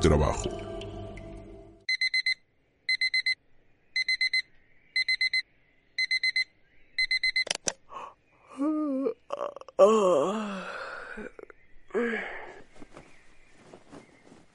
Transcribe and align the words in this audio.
trabajo. 0.00 0.48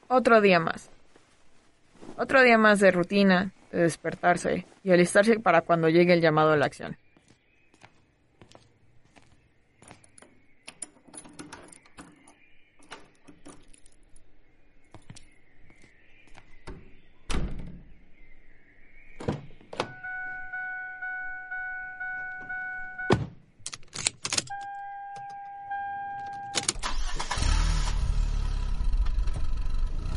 Otro 0.07 0.41
día 0.41 0.59
más. 0.59 0.89
Otro 2.17 2.41
día 2.41 2.57
más 2.57 2.79
de 2.79 2.91
rutina, 2.91 3.51
de 3.71 3.81
despertarse 3.81 4.65
y 4.83 4.91
alistarse 4.91 5.39
para 5.39 5.61
cuando 5.61 5.89
llegue 5.89 6.13
el 6.13 6.21
llamado 6.21 6.51
a 6.51 6.57
la 6.57 6.65
acción. 6.65 6.97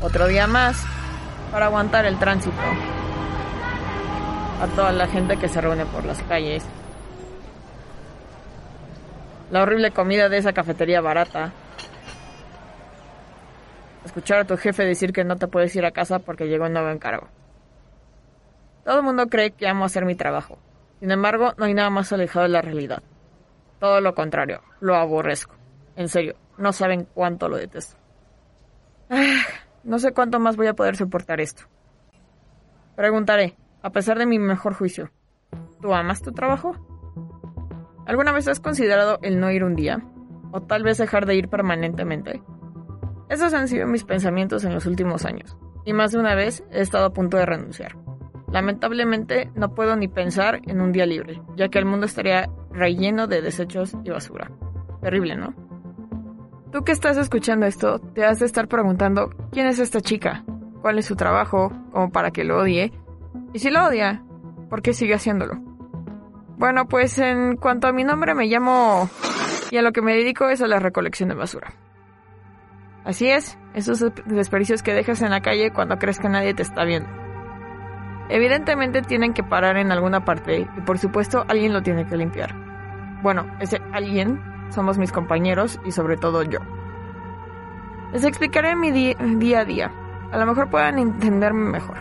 Otro 0.01 0.27
día 0.27 0.47
más 0.47 0.81
para 1.51 1.65
aguantar 1.65 2.05
el 2.05 2.17
tránsito. 2.17 2.55
A 4.61 4.67
toda 4.75 4.93
la 4.93 5.07
gente 5.07 5.35
que 5.35 5.49
se 5.49 5.59
reúne 5.59 5.85
por 5.85 6.05
las 6.05 6.21
calles. 6.23 6.65
La 9.51 9.61
horrible 9.63 9.91
comida 9.91 10.29
de 10.29 10.37
esa 10.37 10.53
cafetería 10.53 11.01
barata. 11.01 11.51
Escuchar 14.05 14.39
a 14.39 14.45
tu 14.45 14.55
jefe 14.55 14.85
decir 14.85 15.11
que 15.11 15.25
no 15.25 15.35
te 15.35 15.47
puedes 15.47 15.75
ir 15.75 15.85
a 15.85 15.91
casa 15.91 16.19
porque 16.19 16.47
llegó 16.47 16.65
un 16.65 16.73
nuevo 16.73 16.89
encargo. 16.89 17.27
Todo 18.85 18.99
el 18.99 19.03
mundo 19.03 19.27
cree 19.27 19.51
que 19.51 19.67
amo 19.67 19.83
hacer 19.83 20.05
mi 20.05 20.15
trabajo. 20.15 20.57
Sin 21.01 21.11
embargo, 21.11 21.53
no 21.57 21.65
hay 21.65 21.73
nada 21.73 21.89
más 21.89 22.13
alejado 22.13 22.43
de 22.43 22.49
la 22.49 22.61
realidad. 22.61 23.03
Todo 23.79 23.99
lo 23.99 24.15
contrario, 24.15 24.61
lo 24.79 24.95
aborrezco. 24.95 25.55
En 25.97 26.07
serio, 26.07 26.35
no 26.57 26.71
saben 26.71 27.05
cuánto 27.13 27.49
lo 27.49 27.57
detesto. 27.57 27.97
No 29.89 29.97
sé 29.97 30.13
cuánto 30.13 30.39
más 30.39 30.55
voy 30.55 30.67
a 30.67 30.75
poder 30.75 30.95
soportar 30.95 31.41
esto. 31.41 31.63
Preguntaré, 32.95 33.57
a 33.81 33.89
pesar 33.89 34.19
de 34.19 34.27
mi 34.27 34.37
mejor 34.37 34.75
juicio, 34.75 35.09
¿tú 35.81 35.95
amas 35.95 36.21
tu 36.21 36.31
trabajo? 36.31 36.75
¿Alguna 38.05 38.31
vez 38.31 38.47
has 38.47 38.59
considerado 38.59 39.17
el 39.23 39.39
no 39.39 39.49
ir 39.49 39.63
un 39.63 39.75
día? 39.75 39.99
¿O 40.51 40.61
tal 40.61 40.83
vez 40.83 40.99
dejar 40.99 41.25
de 41.25 41.33
ir 41.33 41.49
permanentemente? 41.49 42.43
Esos 43.29 43.51
han 43.55 43.67
sido 43.67 43.87
mis 43.87 44.03
pensamientos 44.03 44.63
en 44.63 44.75
los 44.75 44.85
últimos 44.85 45.25
años, 45.25 45.57
y 45.85 45.93
más 45.93 46.11
de 46.11 46.19
una 46.19 46.35
vez 46.35 46.63
he 46.69 46.81
estado 46.81 47.05
a 47.05 47.13
punto 47.13 47.37
de 47.37 47.47
renunciar. 47.47 47.97
Lamentablemente 48.51 49.49
no 49.55 49.73
puedo 49.73 49.95
ni 49.95 50.07
pensar 50.07 50.61
en 50.67 50.81
un 50.81 50.91
día 50.91 51.07
libre, 51.07 51.41
ya 51.55 51.69
que 51.69 51.79
el 51.79 51.85
mundo 51.85 52.05
estaría 52.05 52.47
relleno 52.69 53.25
de 53.25 53.41
desechos 53.41 53.97
y 54.03 54.11
basura. 54.11 54.51
Terrible, 55.01 55.35
¿no? 55.35 55.68
Tú 56.71 56.83
que 56.83 56.91
estás 56.91 57.17
escuchando 57.17 57.65
esto, 57.65 57.99
te 57.99 58.23
has 58.23 58.39
de 58.39 58.45
estar 58.45 58.67
preguntando 58.67 59.31
quién 59.51 59.65
es 59.65 59.79
esta 59.79 60.01
chica, 60.01 60.43
cuál 60.81 60.99
es 60.99 61.05
su 61.05 61.15
trabajo, 61.15 61.71
como 61.91 62.11
para 62.11 62.29
que 62.29 62.43
lo 62.43 62.59
odie, 62.59 62.93
y 63.53 63.59
si 63.59 63.71
lo 63.71 63.85
odia, 63.85 64.23
¿por 64.69 64.83
qué 64.83 64.93
sigue 64.93 65.15
haciéndolo? 65.15 65.55
Bueno, 66.57 66.87
pues 66.87 67.17
en 67.17 67.55
cuanto 67.55 67.87
a 67.87 67.91
mi 67.91 68.03
nombre 68.03 68.35
me 68.35 68.45
llamo 68.45 69.09
y 69.71 69.77
a 69.77 69.81
lo 69.81 69.91
que 69.91 70.01
me 70.03 70.13
dedico 70.13 70.49
es 70.49 70.61
a 70.61 70.67
la 70.67 70.79
recolección 70.79 71.29
de 71.29 71.35
basura. 71.35 71.73
Así 73.03 73.29
es, 73.29 73.57
esos 73.73 74.05
desperdicios 74.25 74.83
que 74.83 74.93
dejas 74.93 75.21
en 75.23 75.31
la 75.31 75.41
calle 75.41 75.71
cuando 75.71 75.97
crees 75.97 76.19
que 76.19 76.29
nadie 76.29 76.53
te 76.53 76.61
está 76.61 76.83
viendo. 76.83 77.09
Evidentemente 78.29 79.01
tienen 79.01 79.33
que 79.33 79.41
parar 79.41 79.77
en 79.77 79.91
alguna 79.91 80.23
parte 80.23 80.67
y 80.77 80.81
por 80.81 80.99
supuesto 80.99 81.45
alguien 81.47 81.73
lo 81.73 81.81
tiene 81.81 82.05
que 82.05 82.17
limpiar. 82.17 82.53
Bueno, 83.23 83.47
ese 83.59 83.81
alguien 83.91 84.39
somos 84.69 84.97
mis 84.97 85.11
compañeros 85.11 85.79
y 85.83 85.91
sobre 85.91 86.17
todo 86.17 86.43
yo. 86.43 86.59
Les 88.11 88.23
explicaré 88.23 88.75
mi 88.75 88.91
día 88.91 89.59
a 89.59 89.65
día. 89.65 89.91
A 90.31 90.37
lo 90.37 90.45
mejor 90.45 90.69
puedan 90.69 90.97
entenderme 90.99 91.69
mejor. 91.69 91.97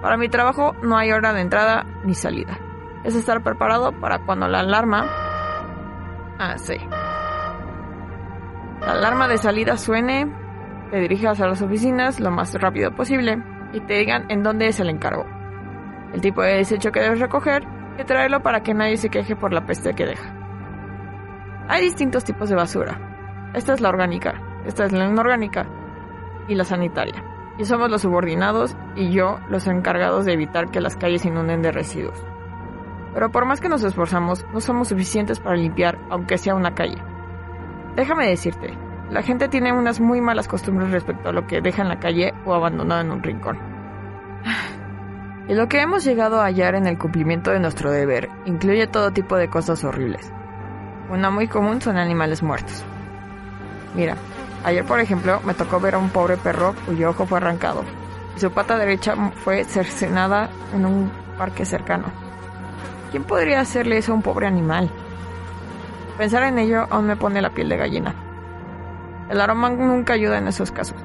Para 0.00 0.16
mi 0.16 0.28
trabajo 0.28 0.74
no 0.82 0.96
hay 0.96 1.12
hora 1.12 1.32
de 1.32 1.40
entrada 1.40 1.86
ni 2.04 2.14
salida. 2.14 2.58
Es 3.04 3.14
estar 3.14 3.42
preparado 3.42 3.92
para 3.92 4.18
cuando 4.18 4.48
la 4.48 4.60
alarma... 4.60 5.06
Ah, 6.38 6.56
sí. 6.56 6.76
La 8.80 8.92
alarma 8.92 9.28
de 9.28 9.38
salida 9.38 9.76
suene, 9.76 10.32
te 10.90 10.98
dirijas 10.98 11.40
a 11.40 11.46
las 11.46 11.62
oficinas 11.62 12.18
lo 12.18 12.32
más 12.32 12.52
rápido 12.54 12.92
posible 12.94 13.42
y 13.72 13.80
te 13.80 13.94
digan 13.94 14.26
en 14.28 14.42
dónde 14.42 14.66
es 14.66 14.80
el 14.80 14.90
encargo. 14.90 15.24
El 16.12 16.20
tipo 16.20 16.42
de 16.42 16.56
desecho 16.56 16.90
que 16.90 17.00
debes 17.00 17.20
recoger 17.20 17.64
y 17.98 18.04
traerlo 18.04 18.42
para 18.42 18.62
que 18.62 18.74
nadie 18.74 18.96
se 18.96 19.08
queje 19.08 19.36
por 19.36 19.52
la 19.52 19.64
peste 19.64 19.94
que 19.94 20.06
deja. 20.06 20.41
Hay 21.68 21.82
distintos 21.82 22.24
tipos 22.24 22.48
de 22.48 22.56
basura. 22.56 22.98
Esta 23.54 23.74
es 23.74 23.80
la 23.80 23.88
orgánica, 23.88 24.40
esta 24.64 24.84
es 24.84 24.92
la 24.92 25.06
inorgánica 25.06 25.66
y 26.48 26.54
la 26.54 26.64
sanitaria. 26.64 27.22
Y 27.58 27.64
somos 27.64 27.90
los 27.90 28.02
subordinados 28.02 28.76
y 28.96 29.12
yo 29.12 29.38
los 29.48 29.66
encargados 29.66 30.24
de 30.24 30.32
evitar 30.32 30.70
que 30.70 30.80
las 30.80 30.96
calles 30.96 31.24
inunden 31.24 31.62
de 31.62 31.70
residuos. 31.70 32.24
Pero 33.14 33.30
por 33.30 33.44
más 33.44 33.60
que 33.60 33.68
nos 33.68 33.84
esforzamos, 33.84 34.44
no 34.52 34.60
somos 34.60 34.88
suficientes 34.88 35.38
para 35.38 35.56
limpiar, 35.56 35.98
aunque 36.10 36.38
sea 36.38 36.54
una 36.54 36.74
calle. 36.74 36.98
Déjame 37.94 38.26
decirte, 38.26 38.76
la 39.10 39.22
gente 39.22 39.48
tiene 39.48 39.72
unas 39.72 40.00
muy 40.00 40.20
malas 40.20 40.48
costumbres 40.48 40.90
respecto 40.90 41.28
a 41.28 41.32
lo 41.32 41.46
que 41.46 41.60
deja 41.60 41.82
en 41.82 41.88
la 41.88 42.00
calle 42.00 42.32
o 42.46 42.54
abandonado 42.54 43.02
en 43.02 43.10
un 43.10 43.22
rincón. 43.22 43.58
Y 45.48 45.54
lo 45.54 45.66
que 45.66 45.82
hemos 45.82 46.04
llegado 46.04 46.40
a 46.40 46.44
hallar 46.44 46.76
en 46.76 46.86
el 46.86 46.96
cumplimiento 46.96 47.50
de 47.50 47.58
nuestro 47.58 47.90
deber 47.90 48.30
incluye 48.44 48.86
todo 48.86 49.10
tipo 49.10 49.36
de 49.36 49.48
cosas 49.48 49.82
horribles. 49.82 50.32
Una 51.12 51.28
muy 51.28 51.46
común 51.46 51.82
son 51.82 51.98
animales 51.98 52.42
muertos. 52.42 52.82
Mira, 53.94 54.16
ayer 54.64 54.82
por 54.82 54.98
ejemplo 54.98 55.42
me 55.44 55.52
tocó 55.52 55.78
ver 55.78 55.94
a 55.94 55.98
un 55.98 56.08
pobre 56.08 56.38
perro 56.38 56.74
cuyo 56.86 57.10
ojo 57.10 57.26
fue 57.26 57.36
arrancado 57.36 57.84
y 58.34 58.40
su 58.40 58.50
pata 58.50 58.78
derecha 58.78 59.14
fue 59.44 59.64
cercenada 59.64 60.48
en 60.74 60.86
un 60.86 61.12
parque 61.36 61.66
cercano. 61.66 62.06
¿Quién 63.10 63.24
podría 63.24 63.60
hacerle 63.60 63.98
eso 63.98 64.12
a 64.12 64.14
un 64.14 64.22
pobre 64.22 64.46
animal? 64.46 64.90
Pensar 66.16 66.44
en 66.44 66.58
ello 66.58 66.86
aún 66.88 67.06
me 67.06 67.16
pone 67.16 67.42
la 67.42 67.50
piel 67.50 67.68
de 67.68 67.76
gallina. 67.76 68.14
El 69.28 69.38
aroma 69.38 69.68
nunca 69.68 70.14
ayuda 70.14 70.38
en 70.38 70.48
esos 70.48 70.72
casos. 70.72 70.96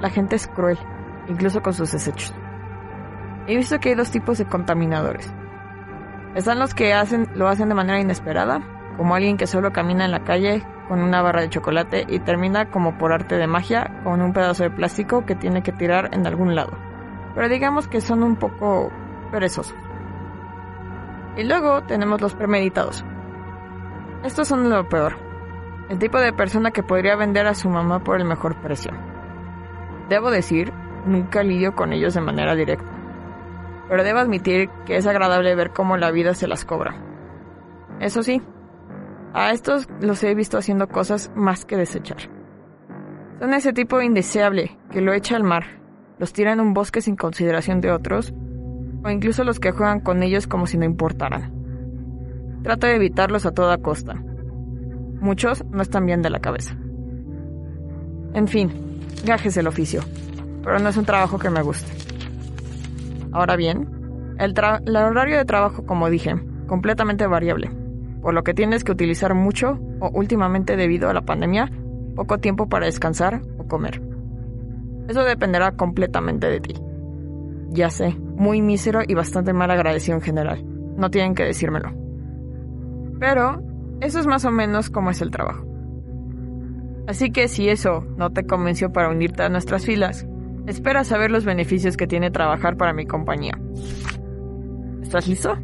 La 0.00 0.10
gente 0.10 0.36
es 0.36 0.46
cruel, 0.46 0.78
incluso 1.26 1.62
con 1.62 1.74
sus 1.74 1.90
desechos. 1.90 2.32
He 3.48 3.56
visto 3.56 3.80
que 3.80 3.88
hay 3.88 3.94
dos 3.96 4.12
tipos 4.12 4.38
de 4.38 4.46
contaminadores. 4.46 5.34
Están 6.36 6.60
los 6.60 6.74
que 6.74 6.94
hacen, 6.94 7.28
lo 7.34 7.48
hacen 7.48 7.68
de 7.68 7.74
manera 7.74 7.98
inesperada, 7.98 8.62
como 8.96 9.14
alguien 9.14 9.36
que 9.36 9.46
solo 9.46 9.72
camina 9.72 10.04
en 10.04 10.10
la 10.10 10.24
calle 10.24 10.62
con 10.88 11.00
una 11.00 11.22
barra 11.22 11.42
de 11.42 11.48
chocolate 11.48 12.04
y 12.08 12.18
termina 12.18 12.70
como 12.70 12.98
por 12.98 13.12
arte 13.12 13.36
de 13.36 13.46
magia 13.46 14.00
con 14.04 14.20
un 14.20 14.32
pedazo 14.32 14.64
de 14.64 14.70
plástico 14.70 15.24
que 15.24 15.34
tiene 15.34 15.62
que 15.62 15.72
tirar 15.72 16.10
en 16.12 16.26
algún 16.26 16.54
lado. 16.54 16.72
Pero 17.34 17.48
digamos 17.48 17.88
que 17.88 18.00
son 18.00 18.22
un 18.22 18.36
poco 18.36 18.90
perezosos. 19.30 19.76
Y 21.36 21.44
luego 21.44 21.82
tenemos 21.84 22.20
los 22.20 22.34
premeditados. 22.34 23.04
Estos 24.22 24.48
son 24.48 24.68
lo 24.68 24.88
peor. 24.88 25.16
El 25.88 25.98
tipo 25.98 26.18
de 26.20 26.32
persona 26.32 26.70
que 26.70 26.82
podría 26.82 27.16
vender 27.16 27.46
a 27.46 27.54
su 27.54 27.68
mamá 27.68 28.00
por 28.00 28.20
el 28.20 28.26
mejor 28.26 28.56
precio. 28.56 28.92
Debo 30.08 30.30
decir, 30.30 30.72
nunca 31.06 31.42
lidio 31.42 31.74
con 31.74 31.92
ellos 31.92 32.14
de 32.14 32.20
manera 32.20 32.54
directa. 32.54 32.84
Pero 33.88 34.04
debo 34.04 34.20
admitir 34.20 34.68
que 34.86 34.96
es 34.96 35.06
agradable 35.06 35.54
ver 35.54 35.72
cómo 35.72 35.96
la 35.96 36.10
vida 36.10 36.34
se 36.34 36.46
las 36.46 36.64
cobra. 36.64 36.94
Eso 37.98 38.22
sí, 38.22 38.42
a 39.34 39.52
estos 39.52 39.88
los 40.00 40.22
he 40.24 40.34
visto 40.34 40.58
haciendo 40.58 40.88
cosas 40.88 41.30
más 41.34 41.64
que 41.64 41.76
desechar. 41.76 42.18
Son 43.40 43.54
ese 43.54 43.72
tipo 43.72 44.00
indeseable 44.02 44.78
que 44.90 45.00
lo 45.00 45.12
echa 45.14 45.36
al 45.36 45.42
mar, 45.42 45.64
los 46.18 46.32
tira 46.32 46.52
en 46.52 46.60
un 46.60 46.74
bosque 46.74 47.00
sin 47.00 47.16
consideración 47.16 47.80
de 47.80 47.90
otros, 47.90 48.34
o 49.02 49.10
incluso 49.10 49.42
los 49.42 49.58
que 49.58 49.72
juegan 49.72 50.00
con 50.00 50.22
ellos 50.22 50.46
como 50.46 50.66
si 50.66 50.78
no 50.78 50.84
importaran. 50.84 51.50
Trato 52.62 52.86
de 52.86 52.96
evitarlos 52.96 53.46
a 53.46 53.52
toda 53.52 53.78
costa. 53.78 54.14
Muchos 55.20 55.64
no 55.66 55.82
están 55.82 56.06
bien 56.06 56.22
de 56.22 56.30
la 56.30 56.40
cabeza. 56.40 56.76
En 58.34 58.46
fin, 58.46 58.70
gajes 59.24 59.56
el 59.56 59.66
oficio, 59.66 60.02
pero 60.62 60.78
no 60.78 60.88
es 60.88 60.96
un 60.96 61.04
trabajo 61.04 61.38
que 61.38 61.50
me 61.50 61.62
guste. 61.62 61.90
Ahora 63.32 63.56
bien, 63.56 64.36
el, 64.38 64.54
el 64.86 64.96
horario 64.96 65.38
de 65.38 65.44
trabajo, 65.44 65.84
como 65.84 66.10
dije, 66.10 66.34
completamente 66.66 67.26
variable 67.26 67.81
por 68.22 68.32
lo 68.34 68.44
que 68.44 68.54
tienes 68.54 68.84
que 68.84 68.92
utilizar 68.92 69.34
mucho 69.34 69.78
o 70.00 70.08
últimamente 70.14 70.76
debido 70.76 71.10
a 71.10 71.12
la 71.12 71.22
pandemia, 71.22 71.70
poco 72.14 72.38
tiempo 72.38 72.68
para 72.68 72.86
descansar 72.86 73.42
o 73.58 73.66
comer. 73.66 74.00
Eso 75.08 75.24
dependerá 75.24 75.72
completamente 75.72 76.46
de 76.46 76.60
ti. 76.60 76.74
Ya 77.70 77.90
sé, 77.90 78.16
muy 78.36 78.62
mísero 78.62 79.00
y 79.06 79.14
bastante 79.14 79.52
mal 79.52 79.70
agradecido 79.70 80.16
en 80.16 80.22
general. 80.22 80.64
No 80.96 81.10
tienen 81.10 81.34
que 81.34 81.42
decírmelo. 81.44 81.90
Pero 83.18 83.60
eso 84.00 84.20
es 84.20 84.26
más 84.26 84.44
o 84.44 84.50
menos 84.50 84.88
como 84.88 85.10
es 85.10 85.20
el 85.20 85.30
trabajo. 85.30 85.66
Así 87.08 87.32
que 87.32 87.48
si 87.48 87.68
eso 87.68 88.06
no 88.16 88.30
te 88.30 88.46
convenció 88.46 88.92
para 88.92 89.10
unirte 89.10 89.42
a 89.42 89.48
nuestras 89.48 89.84
filas, 89.84 90.26
espera 90.66 91.02
saber 91.02 91.32
los 91.32 91.44
beneficios 91.44 91.96
que 91.96 92.06
tiene 92.06 92.30
trabajar 92.30 92.76
para 92.76 92.92
mi 92.92 93.06
compañía. 93.06 93.58
¿Estás 95.02 95.26
listo? 95.26 95.58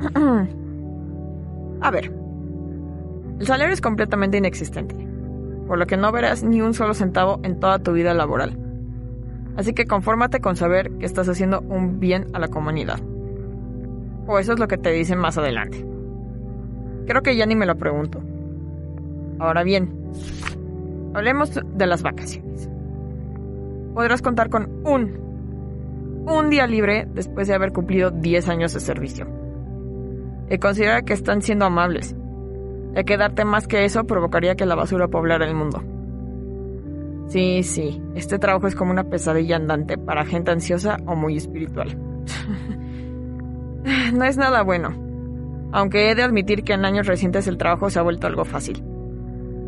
A 1.80 1.90
ver, 1.90 2.12
el 3.38 3.46
salario 3.46 3.72
es 3.72 3.80
completamente 3.80 4.36
inexistente, 4.36 4.94
por 5.66 5.78
lo 5.78 5.86
que 5.86 5.96
no 5.96 6.12
verás 6.12 6.44
ni 6.44 6.60
un 6.60 6.74
solo 6.74 6.92
centavo 6.92 7.40
en 7.42 7.58
toda 7.58 7.78
tu 7.78 7.92
vida 7.92 8.12
laboral. 8.12 8.58
Así 9.56 9.72
que 9.72 9.86
confórmate 9.86 10.40
con 10.40 10.56
saber 10.56 10.90
que 10.98 11.06
estás 11.06 11.28
haciendo 11.28 11.60
un 11.62 12.00
bien 12.00 12.26
a 12.34 12.38
la 12.38 12.48
comunidad. 12.48 13.00
O 14.26 14.38
eso 14.38 14.52
es 14.52 14.58
lo 14.58 14.68
que 14.68 14.76
te 14.76 14.90
dicen 14.90 15.18
más 15.18 15.38
adelante. 15.38 15.86
Creo 17.06 17.22
que 17.22 17.34
ya 17.34 17.46
ni 17.46 17.56
me 17.56 17.66
lo 17.66 17.76
pregunto. 17.76 18.20
Ahora 19.38 19.62
bien, 19.62 20.12
hablemos 21.14 21.58
de 21.74 21.86
las 21.86 22.02
vacaciones. 22.02 22.68
Podrás 23.94 24.20
contar 24.20 24.50
con 24.50 24.82
un, 24.84 26.26
un 26.26 26.50
día 26.50 26.66
libre 26.66 27.08
después 27.14 27.48
de 27.48 27.54
haber 27.54 27.72
cumplido 27.72 28.10
10 28.10 28.48
años 28.48 28.74
de 28.74 28.80
servicio. 28.80 29.39
Y 30.50 30.58
considera 30.58 31.02
que 31.02 31.12
están 31.12 31.42
siendo 31.42 31.64
amables, 31.64 32.16
ya 32.94 33.04
que 33.04 33.16
darte 33.16 33.44
más 33.44 33.66
que 33.66 33.84
eso 33.84 34.04
provocaría 34.04 34.56
que 34.56 34.66
la 34.66 34.74
basura 34.74 35.08
poblara 35.08 35.46
el 35.46 35.54
mundo. 35.54 35.82
Sí, 37.28 37.62
sí, 37.62 38.02
este 38.16 38.40
trabajo 38.40 38.66
es 38.66 38.74
como 38.74 38.90
una 38.90 39.04
pesadilla 39.04 39.54
andante 39.54 39.96
para 39.96 40.24
gente 40.24 40.50
ansiosa 40.50 40.96
o 41.06 41.14
muy 41.14 41.36
espiritual. 41.36 41.96
no 44.12 44.24
es 44.24 44.36
nada 44.36 44.62
bueno, 44.62 44.92
aunque 45.72 46.10
he 46.10 46.16
de 46.16 46.24
admitir 46.24 46.64
que 46.64 46.72
en 46.72 46.84
años 46.84 47.06
recientes 47.06 47.46
el 47.46 47.56
trabajo 47.56 47.88
se 47.88 48.00
ha 48.00 48.02
vuelto 48.02 48.26
algo 48.26 48.44
fácil. 48.44 48.82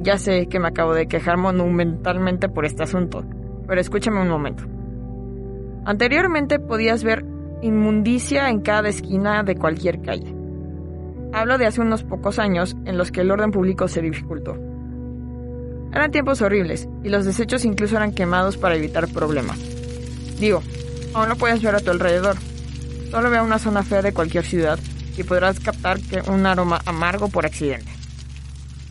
Ya 0.01 0.19
sé 0.19 0.49
que 0.49 0.59
me 0.59 0.67
acabo 0.67 0.95
de 0.95 1.07
quejar 1.07 1.37
monumentalmente 1.37 2.49
por 2.49 2.65
este 2.65 2.83
asunto, 2.83 3.25
pero 3.69 3.81
escúchame 3.81 4.21
un 4.21 4.29
momento. 4.29 4.65
Anteriormente 5.85 6.59
podías 6.59 7.05
ver 7.05 7.25
inmundicia 7.63 8.51
en 8.51 8.61
cada 8.61 8.89
esquina 8.89 9.45
de 9.45 9.55
cualquier 9.55 10.03
calle. 10.03 10.32
Hablo 11.33 11.57
de 11.57 11.67
hace 11.67 11.81
unos 11.81 12.05
pocos 12.05 12.39
años 12.39 12.77
en 12.85 12.99
los 12.99 13.11
que 13.11 13.23
el 13.23 13.31
orden 13.31 13.53
público 13.53 13.89
se 13.89 14.03
dificultó. 14.03 14.57
Eran 15.93 16.11
tiempos 16.11 16.43
horribles 16.43 16.89
y 17.03 17.09
los 17.09 17.25
desechos 17.25 17.65
incluso 17.65 17.97
eran 17.97 18.13
quemados 18.13 18.57
para 18.57 18.77
evitar 18.77 19.09
problemas. 19.09 19.59
Digo, 20.39 20.63
aún 21.15 21.29
no 21.29 21.37
puedes 21.37 21.63
ver 21.63 21.75
a 21.75 21.81
tu 21.81 21.91
alrededor. 21.91 22.37
Solo 23.11 23.31
ve 23.31 23.39
a 23.39 23.43
una 23.43 23.59
zona 23.59 23.83
fea 23.83 24.03
de 24.03 24.13
cualquier 24.13 24.45
ciudad 24.45 24.79
y 25.17 25.23
podrás 25.23 25.61
captar 25.61 26.01
que 26.01 26.23
un 26.31 26.47
aroma 26.47 26.81
amargo 26.87 27.29
por 27.29 27.47
accidente. 27.47 27.91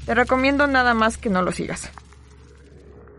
Te 0.05 0.15
recomiendo 0.15 0.67
nada 0.67 0.94
más 0.94 1.17
que 1.17 1.29
no 1.29 1.41
lo 1.41 1.51
sigas. 1.51 1.91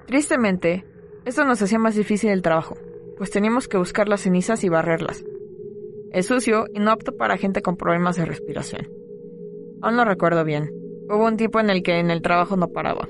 Tristemente, 0.06 0.84
esto 1.25 1.44
nos 1.44 1.62
hacía 1.62 1.78
más 1.78 1.94
difícil 1.94 2.30
el 2.30 2.42
trabajo, 2.42 2.76
pues 3.18 3.30
teníamos 3.30 3.68
que 3.68 3.78
buscar 3.78 4.08
las 4.08 4.22
cenizas 4.22 4.64
y 4.64 4.68
barrerlas. 4.68 5.25
Es 6.12 6.26
sucio 6.26 6.66
y 6.75 6.80
no 6.80 6.90
apto 6.90 7.16
para 7.16 7.38
gente 7.38 7.62
con 7.62 7.76
problemas 7.76 8.16
de 8.16 8.25
respiración. 8.25 9.01
Aún 9.82 9.96
lo 9.96 10.05
recuerdo 10.05 10.44
bien. 10.44 10.70
Hubo 11.08 11.26
un 11.26 11.37
tiempo 11.37 11.58
en 11.58 11.69
el 11.69 11.82
que 11.82 11.99
en 11.99 12.11
el 12.11 12.23
trabajo 12.23 12.56
no 12.56 12.69
paraba. 12.69 13.08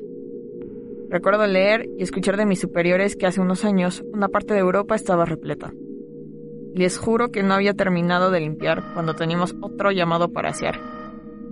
Recuerdo 1.11 1.47
leer 1.47 1.87
y 1.99 2.03
escuchar 2.03 2.39
de 2.39 2.47
mis 2.47 2.61
superiores 2.61 3.17
que 3.17 3.27
hace 3.27 3.43
unos 3.43 3.67
años 3.67 4.03
una 4.15 4.29
parte 4.29 4.55
de 4.55 4.61
Europa 4.61 4.95
estaba 4.95 5.27
repleta. 5.27 5.75
Les 6.75 6.97
juro 6.97 7.31
que 7.31 7.43
no 7.43 7.53
había 7.53 7.75
terminado 7.75 8.31
de 8.31 8.41
limpiar 8.41 8.95
cuando 8.95 9.15
teníamos 9.15 9.55
otro 9.61 9.91
llamado 9.91 10.33
para 10.33 10.49
asear. 10.49 10.81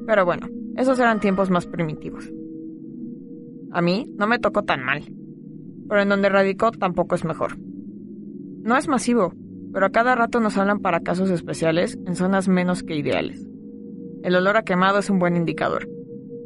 Pero 0.07 0.25
bueno, 0.25 0.49
esos 0.77 0.99
eran 0.99 1.21
tiempos 1.21 1.51
más 1.51 1.67
primitivos. 1.67 2.33
A 3.71 3.83
mí 3.83 4.11
no 4.17 4.27
me 4.27 4.39
tocó 4.39 4.63
tan 4.63 4.83
mal, 4.83 5.05
pero 5.87 6.01
en 6.01 6.09
donde 6.09 6.31
radicó 6.31 6.71
tampoco 6.71 7.15
es 7.15 7.27
mejor. 7.27 7.59
No 7.59 8.79
es 8.79 8.89
masivo, 8.89 9.35
pero 9.75 9.85
a 9.85 9.91
cada 9.91 10.15
rato 10.15 10.41
nos 10.41 10.57
hablan 10.57 10.81
para 10.81 11.01
casos 11.01 11.29
especiales 11.29 11.99
en 12.07 12.17
zonas 12.17 12.49
menos 12.49 12.83
que 12.83 12.97
ideales. 12.97 13.50
El 14.23 14.37
olor 14.37 14.57
a 14.57 14.63
quemado 14.63 14.99
es 14.99 15.09
un 15.09 15.19
buen 15.19 15.37
indicador, 15.37 15.89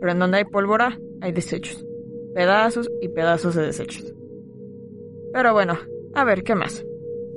pero 0.00 0.12
en 0.12 0.19
donde 0.19 0.38
hay 0.38 0.44
pólvora 0.44 0.99
hay 1.21 1.32
desechos, 1.32 1.85
pedazos 2.35 2.91
y 3.00 3.09
pedazos 3.09 3.55
de 3.55 3.62
desechos. 3.62 4.12
Pero 5.32 5.53
bueno, 5.53 5.79
a 6.15 6.25
ver, 6.25 6.44
¿qué 6.44 6.55
más? 6.55 6.85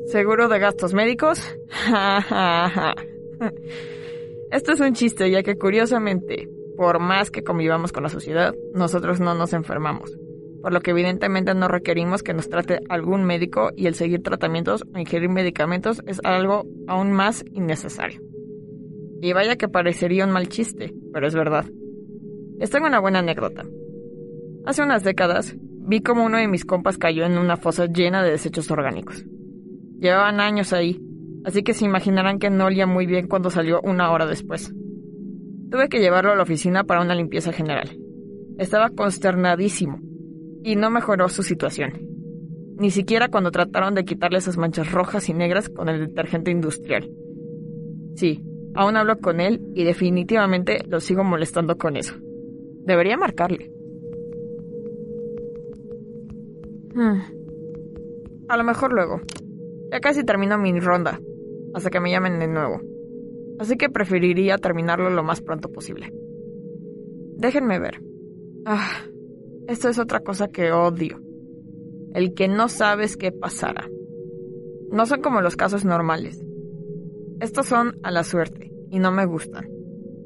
¿Seguro 0.05 0.47
de 0.47 0.59
gastos 0.59 0.93
médicos? 0.93 1.41
Esto 4.51 4.71
es 4.71 4.79
un 4.79 4.93
chiste, 4.93 5.29
ya 5.31 5.43
que 5.43 5.57
curiosamente, 5.57 6.47
por 6.77 6.99
más 6.99 7.31
que 7.31 7.43
convivamos 7.43 7.91
con 7.91 8.03
la 8.03 8.09
sociedad, 8.09 8.53
nosotros 8.73 9.19
no 9.19 9.33
nos 9.33 9.53
enfermamos, 9.53 10.17
por 10.61 10.71
lo 10.71 10.81
que 10.81 10.91
evidentemente 10.91 11.53
no 11.55 11.67
requerimos 11.67 12.21
que 12.21 12.33
nos 12.33 12.47
trate 12.47 12.79
algún 12.87 13.25
médico 13.25 13.71
y 13.75 13.87
el 13.87 13.95
seguir 13.95 14.21
tratamientos 14.21 14.85
o 14.93 14.99
ingerir 14.99 15.29
medicamentos 15.29 16.03
es 16.05 16.21
algo 16.23 16.65
aún 16.87 17.11
más 17.11 17.43
innecesario. 17.51 18.21
Y 19.21 19.33
vaya 19.33 19.55
que 19.55 19.67
parecería 19.67 20.25
un 20.25 20.31
mal 20.31 20.47
chiste, 20.47 20.93
pero 21.13 21.27
es 21.27 21.33
verdad. 21.33 21.65
Les 22.59 22.69
tengo 22.69 22.87
una 22.87 22.99
buena 22.99 23.19
anécdota. 23.19 23.65
Hace 24.65 24.83
unas 24.83 25.03
décadas, 25.03 25.55
vi 25.59 26.01
como 26.01 26.25
uno 26.25 26.37
de 26.37 26.47
mis 26.47 26.65
compas 26.65 26.97
cayó 26.97 27.25
en 27.25 27.37
una 27.37 27.57
fosa 27.57 27.85
llena 27.85 28.23
de 28.23 28.31
desechos 28.31 28.69
orgánicos. 28.69 29.25
Llevaban 29.99 30.39
años 30.39 30.73
ahí, 30.73 30.99
así 31.45 31.63
que 31.63 31.73
se 31.73 31.85
imaginarán 31.85 32.39
que 32.39 32.49
no 32.49 32.65
olía 32.65 32.85
muy 32.85 33.05
bien 33.05 33.27
cuando 33.27 33.49
salió 33.49 33.79
una 33.81 34.11
hora 34.11 34.25
después. 34.25 34.73
Tuve 35.71 35.89
que 35.89 35.99
llevarlo 35.99 36.31
a 36.31 36.35
la 36.35 36.43
oficina 36.43 36.83
para 36.83 37.01
una 37.01 37.15
limpieza 37.15 37.51
general. 37.51 37.97
Estaba 38.57 38.89
consternadísimo 38.89 39.99
y 40.63 40.75
no 40.75 40.89
mejoró 40.89 41.29
su 41.29 41.43
situación. 41.43 41.93
Ni 42.77 42.91
siquiera 42.91 43.29
cuando 43.29 43.51
trataron 43.51 43.95
de 43.95 44.05
quitarle 44.05 44.37
esas 44.37 44.57
manchas 44.57 44.91
rojas 44.91 45.29
y 45.29 45.33
negras 45.33 45.69
con 45.69 45.89
el 45.89 45.99
detergente 45.99 46.51
industrial. 46.51 47.09
Sí, 48.15 48.43
aún 48.77 48.95
hablo 48.95 49.17
con 49.19 49.41
él 49.41 49.61
y 49.73 49.83
definitivamente 49.83 50.83
lo 50.87 50.99
sigo 50.99 51.23
molestando 51.23 51.77
con 51.77 51.97
eso. 51.97 52.15
Debería 52.85 53.17
marcarle. 53.17 53.71
Hmm. 56.93 57.19
A 58.47 58.57
lo 58.57 58.63
mejor 58.63 58.93
luego. 58.93 59.21
Ya 59.91 59.99
casi 59.99 60.23
termino 60.23 60.57
mi 60.57 60.79
ronda, 60.79 61.19
hasta 61.73 61.89
que 61.89 61.99
me 61.99 62.11
llamen 62.11 62.39
de 62.39 62.47
nuevo 62.47 62.81
así 63.59 63.77
que 63.77 63.89
preferiría 63.89 64.57
terminarlo 64.57 65.09
lo 65.09 65.23
más 65.23 65.41
pronto 65.41 65.71
posible. 65.71 66.13
Déjenme 67.37 67.79
ver. 67.79 68.01
Ah, 68.65 69.03
esto 69.67 69.89
es 69.89 69.99
otra 69.99 70.21
cosa 70.21 70.47
que 70.47 70.71
odio. 70.71 71.19
El 72.13 72.33
que 72.33 72.47
no 72.47 72.67
sabes 72.67 73.17
qué 73.17 73.31
pasará. 73.31 73.87
No 74.91 75.05
son 75.05 75.21
como 75.21 75.41
los 75.41 75.55
casos 75.55 75.85
normales. 75.85 76.43
Estos 77.39 77.67
son 77.67 77.97
a 78.01 78.09
la 78.09 78.23
suerte 78.23 78.71
y 78.89 78.97
no 78.97 79.11
me 79.11 79.25
gustan, 79.25 79.67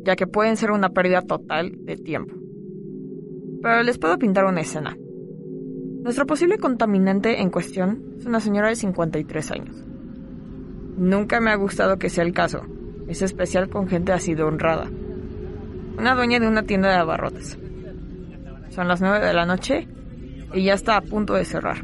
ya 0.03 0.15
que 0.15 0.27
pueden 0.27 0.55
ser 0.55 0.71
una 0.71 0.89
pérdida 0.89 1.21
total 1.21 1.73
de 1.83 1.97
tiempo. 1.97 2.33
Pero 3.61 3.83
les 3.83 3.97
puedo 3.97 4.17
pintar 4.17 4.45
una 4.45 4.61
escena. 4.61 4.95
Nuestro 6.03 6.25
posible 6.25 6.57
contaminante 6.57 7.41
en 7.41 7.49
cuestión 7.49 8.15
es 8.17 8.25
una 8.25 8.39
señora 8.39 8.69
de 8.69 8.75
53 8.75 9.51
años. 9.51 9.83
Nunca 10.97 11.41
me 11.41 11.51
ha 11.51 11.55
gustado 11.55 11.97
que 11.97 12.09
sea 12.09 12.23
el 12.23 12.33
caso, 12.33 12.61
es 13.07 13.21
especial 13.21 13.69
con 13.69 13.89
gente 13.89 14.13
así 14.13 14.33
de 14.33 14.43
honrada. 14.43 14.89
Una 15.97 16.15
dueña 16.15 16.39
de 16.39 16.47
una 16.47 16.63
tienda 16.63 16.89
de 16.89 16.95
abarrotes. 16.95 17.59
Son 18.69 18.87
las 18.87 19.01
nueve 19.01 19.25
de 19.25 19.33
la 19.33 19.45
noche 19.45 19.87
y 20.53 20.63
ya 20.63 20.75
está 20.75 20.95
a 20.95 21.01
punto 21.01 21.33
de 21.33 21.43
cerrar. 21.43 21.83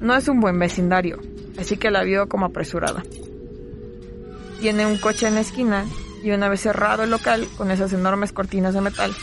No 0.00 0.14
es 0.14 0.28
un 0.28 0.40
buen 0.40 0.58
vecindario, 0.58 1.18
así 1.58 1.76
que 1.76 1.90
la 1.90 2.04
vio 2.04 2.26
como 2.26 2.46
apresurada. 2.46 3.02
Tiene 4.60 4.86
un 4.86 4.98
coche 4.98 5.28
en 5.28 5.34
la 5.34 5.40
esquina 5.40 5.84
y 6.22 6.30
una 6.30 6.48
vez 6.48 6.60
cerrado 6.60 7.04
el 7.04 7.10
local 7.10 7.46
con 7.56 7.70
esas 7.70 7.92
enormes 7.92 8.32
cortinas 8.32 8.74
de 8.74 8.80
metal, 8.80 9.14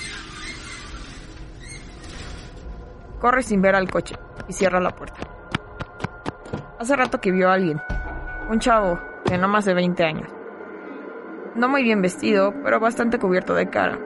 corre 3.19 3.43
sin 3.43 3.61
ver 3.61 3.75
al 3.75 3.89
coche 3.89 4.15
y 4.47 4.53
cierra 4.53 4.79
la 4.79 4.95
puerta. 4.95 5.19
Hace 6.79 6.95
rato 6.95 7.19
que 7.19 7.31
vio 7.31 7.49
a 7.49 7.53
alguien, 7.53 7.81
un 8.49 8.59
chavo 8.59 8.99
de 9.25 9.37
no 9.37 9.47
más 9.47 9.65
de 9.65 9.73
20 9.73 10.03
años 10.03 10.35
no 11.55 11.69
muy 11.69 11.83
bien 11.83 12.01
vestido, 12.01 12.53
pero 12.63 12.79
bastante 12.79 13.17
cubierto 13.17 13.55
de 13.55 13.69
cara, 13.69 13.97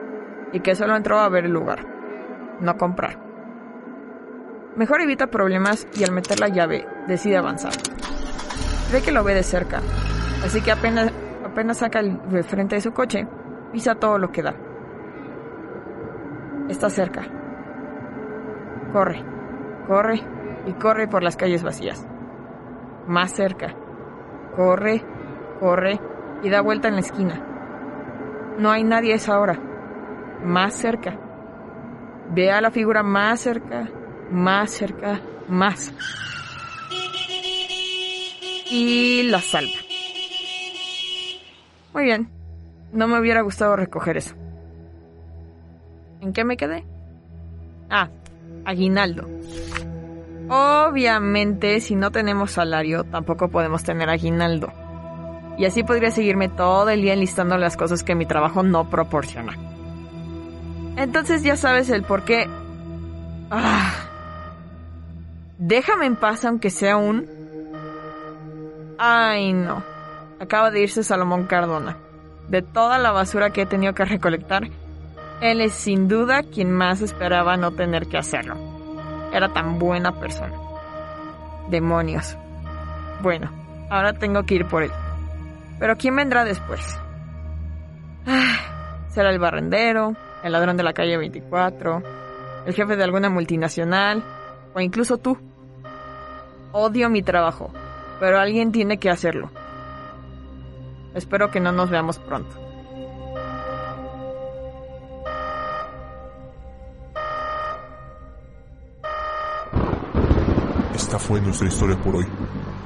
y 0.52 0.60
que 0.60 0.74
solo 0.74 0.96
entró 0.96 1.18
a 1.18 1.28
ver 1.28 1.44
el 1.44 1.52
lugar, 1.52 1.84
no 2.60 2.76
comprar. 2.76 3.18
Mejor 4.76 5.00
evita 5.00 5.26
problemas 5.26 5.86
y 5.94 6.04
al 6.04 6.12
meter 6.12 6.38
la 6.38 6.48
llave 6.48 6.86
decide 7.08 7.36
avanzar. 7.36 7.72
Ve 8.92 9.02
que 9.02 9.10
lo 9.10 9.24
ve 9.24 9.34
de 9.34 9.42
cerca, 9.42 9.80
así 10.44 10.60
que 10.62 10.72
apenas, 10.72 11.12
apenas 11.44 11.78
saca 11.78 12.00
el 12.00 12.44
frente 12.44 12.76
de 12.76 12.80
su 12.80 12.92
coche, 12.92 13.26
pisa 13.72 13.94
todo 13.94 14.18
lo 14.18 14.30
que 14.30 14.42
da. 14.42 14.54
Está 16.68 16.88
cerca. 16.88 17.22
Corre, 18.92 19.24
corre 19.86 20.22
y 20.66 20.72
corre 20.74 21.08
por 21.08 21.22
las 21.22 21.36
calles 21.36 21.62
vacías. 21.62 22.06
Más 23.06 23.32
cerca. 23.32 23.74
Corre, 24.54 25.04
corre 25.58 26.00
y 26.42 26.50
da 26.50 26.60
vuelta 26.60 26.88
en 26.88 26.94
la 26.94 27.00
esquina. 27.00 27.46
No 28.58 28.70
hay 28.70 28.84
nadie 28.84 29.14
esa 29.14 29.38
hora. 29.38 29.58
Más 30.44 30.74
cerca. 30.74 31.18
Ve 32.32 32.50
a 32.52 32.60
la 32.60 32.70
figura 32.70 33.02
más 33.02 33.40
cerca, 33.40 33.88
más 34.30 34.70
cerca, 34.70 35.20
más. 35.48 35.92
y 38.70 39.24
la 39.24 39.40
salva. 39.40 39.89
Muy 41.92 42.04
bien. 42.04 42.28
No 42.92 43.08
me 43.08 43.18
hubiera 43.18 43.42
gustado 43.42 43.76
recoger 43.76 44.16
eso. 44.16 44.34
¿En 46.20 46.32
qué 46.32 46.44
me 46.44 46.56
quedé? 46.56 46.84
Ah, 47.88 48.08
aguinaldo. 48.64 49.28
Obviamente, 50.48 51.80
si 51.80 51.94
no 51.94 52.10
tenemos 52.10 52.52
salario, 52.52 53.04
tampoco 53.04 53.48
podemos 53.48 53.84
tener 53.84 54.10
aguinaldo. 54.10 54.72
Y 55.56 55.64
así 55.64 55.84
podría 55.84 56.10
seguirme 56.10 56.48
todo 56.48 56.88
el 56.90 57.02
día 57.02 57.12
enlistando 57.12 57.56
las 57.56 57.76
cosas 57.76 58.02
que 58.02 58.14
mi 58.14 58.26
trabajo 58.26 58.62
no 58.62 58.90
proporciona. 58.90 59.56
Entonces 60.96 61.42
ya 61.42 61.56
sabes 61.56 61.90
el 61.90 62.02
por 62.02 62.24
qué. 62.24 62.48
Ah. 63.50 63.92
Déjame 65.58 66.06
en 66.06 66.16
paz 66.16 66.44
aunque 66.44 66.70
sea 66.70 66.96
un... 66.96 67.28
Ay, 68.98 69.52
no. 69.52 69.82
Acaba 70.40 70.70
de 70.70 70.80
irse 70.80 71.04
Salomón 71.04 71.46
Cardona. 71.46 71.98
De 72.48 72.62
toda 72.62 72.96
la 72.98 73.12
basura 73.12 73.50
que 73.50 73.62
he 73.62 73.66
tenido 73.66 73.92
que 73.92 74.06
recolectar, 74.06 74.62
él 75.42 75.60
es 75.60 75.74
sin 75.74 76.08
duda 76.08 76.42
quien 76.42 76.72
más 76.72 77.02
esperaba 77.02 77.58
no 77.58 77.72
tener 77.72 78.06
que 78.06 78.16
hacerlo. 78.16 78.56
Era 79.34 79.52
tan 79.52 79.78
buena 79.78 80.18
persona. 80.18 80.54
Demonios. 81.68 82.38
Bueno, 83.22 83.50
ahora 83.90 84.14
tengo 84.14 84.42
que 84.44 84.54
ir 84.54 84.66
por 84.66 84.82
él. 84.82 84.90
Pero 85.78 85.96
¿quién 85.96 86.16
vendrá 86.16 86.44
después? 86.44 86.80
Ah, 88.26 89.06
¿Será 89.08 89.30
el 89.30 89.38
barrendero? 89.38 90.16
¿El 90.42 90.52
ladrón 90.52 90.78
de 90.78 90.82
la 90.82 90.94
calle 90.94 91.18
24? 91.18 92.02
¿El 92.64 92.74
jefe 92.74 92.96
de 92.96 93.04
alguna 93.04 93.28
multinacional? 93.28 94.24
¿O 94.74 94.80
incluso 94.80 95.18
tú? 95.18 95.36
Odio 96.72 97.10
mi 97.10 97.22
trabajo, 97.22 97.70
pero 98.20 98.38
alguien 98.38 98.72
tiene 98.72 98.98
que 98.98 99.10
hacerlo. 99.10 99.50
Espero 101.14 101.50
que 101.50 101.60
no 101.60 101.72
nos 101.72 101.90
veamos 101.90 102.18
pronto. 102.18 102.56
Esta 110.94 111.18
fue 111.18 111.40
nuestra 111.40 111.66
historia 111.66 112.00
por 112.00 112.16
hoy. 112.16 112.26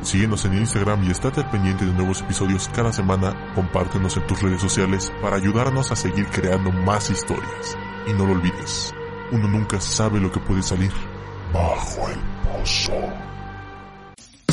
Síguenos 0.01 0.45
en 0.45 0.55
Instagram 0.55 1.05
y 1.05 1.11
estate 1.11 1.41
al 1.41 1.51
pendiente 1.51 1.85
de 1.85 1.93
nuevos 1.93 2.23
episodios 2.23 2.71
cada 2.75 2.93
semana. 2.93 3.53
Compártenos 3.55 4.17
en 4.17 4.27
tus 4.27 4.41
redes 4.41 4.61
sociales 4.61 5.13
para 5.21 5.37
ayudarnos 5.37 5.93
a 5.93 5.97
seguir 5.97 6.27
creando 6.29 6.71
más 6.71 7.11
historias. 7.11 7.77
Y 8.07 8.13
no 8.13 8.27
lo 8.27 8.33
olvides, 8.33 8.95
uno 9.33 9.49
nunca 9.49 9.81
sabe 9.81 10.21
lo 10.21 10.31
que 10.31 10.41
puede 10.41 10.63
salir 10.63 10.93
bajo 11.53 12.09
el 12.09 12.19
pozo. 12.45 13.34